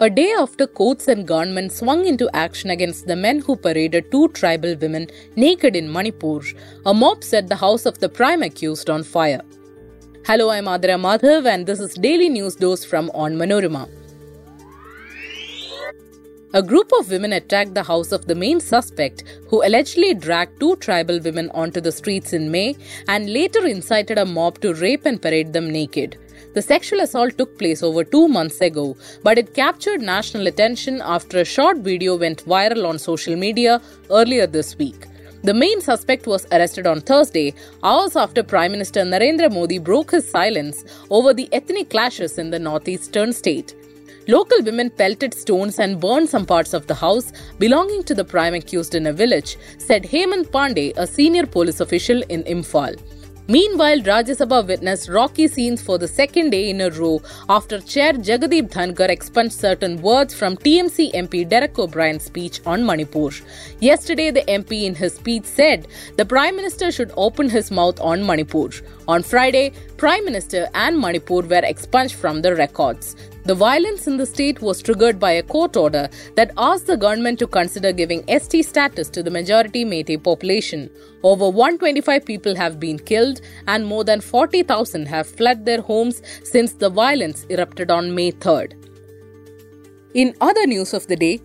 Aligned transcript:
A 0.00 0.10
day 0.10 0.32
after 0.32 0.66
courts 0.66 1.06
and 1.06 1.24
government 1.24 1.70
swung 1.70 2.04
into 2.04 2.28
action 2.34 2.70
against 2.70 3.06
the 3.06 3.14
men 3.14 3.38
who 3.38 3.54
paraded 3.54 4.10
two 4.10 4.26
tribal 4.30 4.74
women 4.74 5.06
naked 5.36 5.76
in 5.76 5.92
Manipur, 5.92 6.40
a 6.84 6.92
mob 6.92 7.22
set 7.22 7.46
the 7.46 7.54
house 7.54 7.86
of 7.86 8.00
the 8.00 8.08
prime 8.08 8.42
accused 8.42 8.90
on 8.90 9.04
fire. 9.04 9.40
Hello, 10.26 10.50
I'm 10.50 10.64
Adira 10.64 10.98
Madhav, 10.98 11.46
and 11.46 11.64
this 11.64 11.78
is 11.78 11.94
Daily 11.94 12.28
News 12.28 12.56
Dose 12.56 12.84
from 12.84 13.08
Onmanorama. 13.10 13.88
A 16.54 16.62
group 16.62 16.92
of 16.96 17.10
women 17.10 17.32
attacked 17.32 17.74
the 17.74 17.82
house 17.82 18.12
of 18.12 18.26
the 18.26 18.34
main 18.36 18.60
suspect, 18.60 19.24
who 19.48 19.64
allegedly 19.66 20.14
dragged 20.14 20.60
two 20.60 20.76
tribal 20.76 21.18
women 21.18 21.50
onto 21.50 21.80
the 21.80 21.90
streets 21.90 22.32
in 22.32 22.48
May 22.48 22.76
and 23.08 23.32
later 23.32 23.66
incited 23.66 24.18
a 24.18 24.24
mob 24.24 24.60
to 24.60 24.72
rape 24.74 25.04
and 25.04 25.20
parade 25.20 25.52
them 25.52 25.68
naked. 25.68 26.16
The 26.54 26.62
sexual 26.62 27.00
assault 27.00 27.36
took 27.36 27.58
place 27.58 27.82
over 27.82 28.04
two 28.04 28.28
months 28.28 28.60
ago, 28.60 28.96
but 29.24 29.36
it 29.36 29.52
captured 29.52 30.00
national 30.00 30.46
attention 30.46 31.02
after 31.04 31.40
a 31.40 31.44
short 31.44 31.78
video 31.78 32.16
went 32.16 32.44
viral 32.44 32.88
on 32.88 33.00
social 33.00 33.34
media 33.34 33.82
earlier 34.08 34.46
this 34.46 34.78
week. 34.78 35.06
The 35.42 35.54
main 35.54 35.80
suspect 35.80 36.28
was 36.28 36.46
arrested 36.52 36.86
on 36.86 37.00
Thursday, 37.00 37.52
hours 37.82 38.14
after 38.14 38.44
Prime 38.44 38.70
Minister 38.70 39.00
Narendra 39.00 39.52
Modi 39.52 39.80
broke 39.80 40.12
his 40.12 40.30
silence 40.30 40.84
over 41.10 41.34
the 41.34 41.48
ethnic 41.52 41.90
clashes 41.90 42.38
in 42.38 42.50
the 42.50 42.60
northeastern 42.60 43.32
state. 43.32 43.74
Local 44.26 44.62
women 44.62 44.88
pelted 44.88 45.34
stones 45.34 45.78
and 45.78 46.00
burned 46.00 46.30
some 46.30 46.46
parts 46.46 46.72
of 46.72 46.86
the 46.86 46.94
house 46.94 47.30
belonging 47.58 48.02
to 48.04 48.14
the 48.14 48.24
prime 48.24 48.54
accused 48.54 48.94
in 48.94 49.06
a 49.06 49.12
village, 49.12 49.58
said 49.76 50.04
Hemant 50.04 50.46
Pandey, 50.46 50.94
a 50.96 51.06
senior 51.06 51.44
police 51.44 51.80
official 51.80 52.22
in 52.30 52.42
Imphal. 52.44 52.98
Meanwhile, 53.46 53.98
Rajya 53.98 54.34
Sabha 54.36 54.66
witnessed 54.66 55.10
rocky 55.10 55.46
scenes 55.48 55.82
for 55.82 55.98
the 55.98 56.08
second 56.08 56.48
day 56.48 56.70
in 56.70 56.80
a 56.80 56.88
row 56.88 57.20
after 57.50 57.78
Chair 57.78 58.14
Jagdeep 58.14 58.70
Dhankhar 58.70 59.10
expunged 59.10 59.52
certain 59.52 60.00
words 60.00 60.32
from 60.32 60.56
TMC 60.56 61.12
MP 61.12 61.46
Derek 61.46 61.78
O'Brien's 61.78 62.24
speech 62.24 62.62
on 62.64 62.86
Manipur. 62.86 63.28
Yesterday, 63.80 64.30
the 64.30 64.44
MP 64.44 64.84
in 64.84 64.94
his 64.94 65.16
speech 65.16 65.44
said 65.44 65.86
the 66.16 66.24
Prime 66.24 66.56
Minister 66.56 66.90
should 66.90 67.12
open 67.18 67.50
his 67.50 67.70
mouth 67.70 68.00
on 68.00 68.24
Manipur. 68.24 68.70
On 69.06 69.22
Friday, 69.22 69.72
Prime 69.98 70.24
Minister 70.24 70.66
and 70.72 70.98
Manipur 70.98 71.42
were 71.42 71.64
expunged 71.64 72.14
from 72.14 72.40
the 72.40 72.56
records. 72.56 73.14
The 73.46 73.54
violence 73.54 74.06
in 74.06 74.16
the 74.16 74.24
state 74.24 74.62
was 74.62 74.80
triggered 74.80 75.20
by 75.20 75.32
a 75.32 75.42
court 75.42 75.76
order 75.76 76.08
that 76.34 76.52
asked 76.56 76.86
the 76.86 76.96
government 76.96 77.38
to 77.40 77.46
consider 77.46 77.92
giving 77.92 78.24
ST 78.26 78.64
status 78.64 79.10
to 79.10 79.22
the 79.22 79.30
majority 79.30 79.84
Meitei 79.84 80.22
population. 80.22 80.88
Over 81.22 81.50
125 81.50 82.24
people 82.24 82.54
have 82.56 82.80
been 82.80 82.98
killed 82.98 83.42
and 83.66 83.84
more 83.84 84.02
than 84.02 84.22
40,000 84.22 85.04
have 85.06 85.26
fled 85.26 85.66
their 85.66 85.82
homes 85.82 86.22
since 86.42 86.72
the 86.72 86.88
violence 86.88 87.44
erupted 87.50 87.90
on 87.90 88.14
May 88.14 88.32
3rd. 88.32 88.72
In 90.14 90.34
other 90.40 90.66
news 90.66 90.94
of 90.94 91.06
the 91.08 91.16
day, 91.16 91.40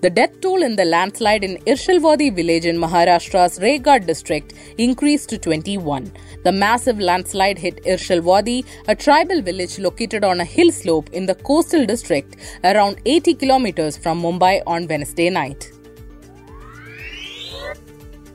the 0.00 0.10
death 0.10 0.40
toll 0.40 0.62
in 0.62 0.76
the 0.76 0.84
landslide 0.84 1.42
in 1.42 1.56
Irshalwadi 1.66 2.34
village 2.34 2.66
in 2.66 2.76
Maharashtra's 2.76 3.58
Raigad 3.58 4.06
district 4.06 4.54
increased 4.78 5.28
to 5.30 5.38
21. 5.38 6.12
The 6.44 6.52
massive 6.52 7.00
landslide 7.00 7.58
hit 7.58 7.82
Irshalwadi, 7.84 8.64
a 8.86 8.94
tribal 8.94 9.42
village 9.42 9.78
located 9.78 10.22
on 10.22 10.40
a 10.40 10.44
hill 10.44 10.70
slope 10.70 11.10
in 11.10 11.26
the 11.26 11.34
coastal 11.34 11.84
district 11.84 12.36
around 12.62 13.00
80 13.06 13.34
kilometers 13.34 13.96
from 13.96 14.22
Mumbai 14.22 14.62
on 14.66 14.86
Wednesday 14.86 15.30
night. 15.30 15.72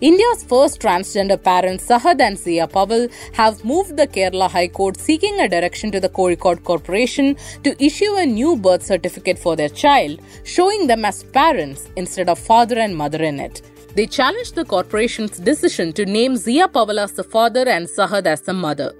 India's 0.03 0.43
first 0.43 0.81
transgender 0.81 1.41
parents, 1.41 1.87
Sahad 1.87 2.19
and 2.19 2.37
Zia 2.37 2.67
Paval, 2.67 3.09
have 3.31 3.63
moved 3.63 3.95
the 3.95 4.05
Kerala 4.05 4.51
High 4.51 4.67
Court 4.67 4.97
seeking 4.99 5.39
a 5.39 5.47
direction 5.47 5.93
to 5.93 6.01
the 6.01 6.09
Kozhikode 6.09 6.65
Corporation 6.65 7.37
to 7.63 7.81
issue 7.81 8.13
a 8.15 8.25
new 8.25 8.57
birth 8.57 8.83
certificate 8.83 9.39
for 9.39 9.55
their 9.55 9.69
child, 9.69 10.19
showing 10.43 10.87
them 10.87 11.05
as 11.05 11.23
parents 11.23 11.89
instead 11.95 12.27
of 12.27 12.37
father 12.37 12.77
and 12.79 12.97
mother 12.97 13.23
in 13.23 13.39
it. 13.39 13.61
They 13.95 14.05
challenged 14.05 14.55
the 14.55 14.65
corporation's 14.65 15.39
decision 15.39 15.93
to 15.93 16.05
name 16.05 16.35
Zia 16.35 16.67
Paval 16.67 17.01
as 17.01 17.13
the 17.13 17.23
father 17.23 17.65
and 17.69 17.87
Sahad 17.87 18.25
as 18.25 18.41
the 18.41 18.51
mother. 18.51 18.93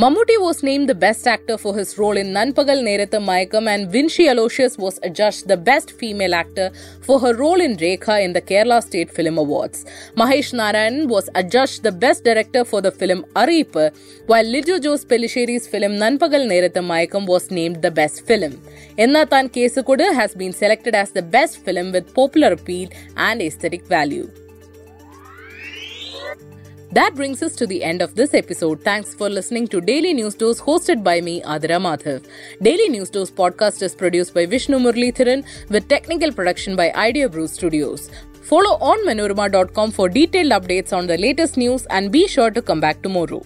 Mammootty 0.00 0.38
was 0.38 0.62
named 0.62 0.90
the 0.90 0.94
best 0.94 1.26
actor 1.26 1.56
for 1.56 1.74
his 1.74 1.96
role 1.96 2.18
in 2.18 2.26
Nanpagal 2.34 2.80
Nerathu 2.86 3.18
Mayakkam 3.28 3.66
and 3.66 3.90
Vinci 3.90 4.28
Aloysius 4.28 4.76
was 4.76 5.00
adjudged 5.02 5.48
the 5.48 5.56
best 5.56 5.92
female 5.92 6.34
actor 6.34 6.70
for 7.00 7.18
her 7.18 7.34
role 7.34 7.62
in 7.62 7.78
Rekha 7.78 8.22
in 8.22 8.34
the 8.34 8.42
Kerala 8.42 8.82
State 8.82 9.10
Film 9.10 9.38
Awards. 9.38 9.86
Mahesh 10.14 10.52
Narayanan 10.52 11.08
was 11.08 11.30
adjudged 11.34 11.82
the 11.82 11.92
best 11.92 12.24
director 12.24 12.62
for 12.62 12.82
the 12.82 12.92
film 12.92 13.24
Ariyippu, 13.34 13.90
while 14.26 14.44
Lijo 14.44 14.84
Jose 14.84 15.06
Pellissery's 15.06 15.66
film 15.66 15.92
Nanpagal 15.92 16.44
Nerathu 16.52 16.84
Mayakkam 16.92 17.24
was 17.26 17.50
named 17.50 17.80
the 17.80 17.90
best 17.90 18.26
film. 18.26 18.60
Nna 18.98 19.26
Thaan 19.26 19.50
Case 19.50 19.76
Kodu 19.76 20.12
has 20.12 20.34
been 20.34 20.52
selected 20.52 20.94
as 20.94 21.12
the 21.12 21.22
best 21.22 21.64
film 21.64 21.92
with 21.92 22.12
popular 22.12 22.52
appeal 22.52 22.90
and 23.16 23.40
aesthetic 23.40 23.86
value. 23.86 24.30
That 26.92 27.14
brings 27.16 27.42
us 27.42 27.56
to 27.56 27.66
the 27.66 27.82
end 27.82 28.00
of 28.00 28.14
this 28.14 28.32
episode. 28.32 28.82
Thanks 28.82 29.12
for 29.14 29.28
listening 29.28 29.66
to 29.68 29.80
Daily 29.80 30.14
News 30.14 30.34
Dose 30.34 30.60
hosted 30.60 31.02
by 31.02 31.20
me, 31.20 31.42
Adira 31.42 31.80
Madhav. 31.80 32.24
Daily 32.62 32.88
News 32.88 33.10
Dose 33.10 33.30
podcast 33.30 33.82
is 33.82 33.94
produced 33.94 34.32
by 34.32 34.46
Vishnu 34.46 34.78
Muralitharan 34.78 35.44
with 35.68 35.88
technical 35.88 36.32
production 36.32 36.76
by 36.76 36.92
Idea 36.92 37.28
Brew 37.28 37.48
Studios. 37.48 38.10
Follow 38.42 38.78
Onmanorama.com 38.78 39.90
for 39.90 40.08
detailed 40.08 40.52
updates 40.52 40.92
on 40.92 41.08
the 41.08 41.18
latest 41.18 41.56
news 41.56 41.86
and 41.86 42.12
be 42.12 42.28
sure 42.28 42.52
to 42.52 42.62
come 42.62 42.80
back 42.80 43.02
tomorrow. 43.02 43.44